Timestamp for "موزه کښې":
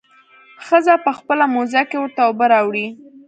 1.53-1.97